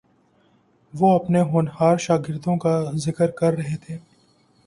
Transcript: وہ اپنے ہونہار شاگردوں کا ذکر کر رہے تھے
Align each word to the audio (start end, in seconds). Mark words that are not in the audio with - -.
وہ 0.93 1.09
اپنے 1.15 1.41
ہونہار 1.51 1.97
شاگردوں 1.97 2.55
کا 2.57 2.73
ذکر 3.05 3.31
کر 3.39 3.53
رہے 3.53 3.77
تھے 3.85 3.97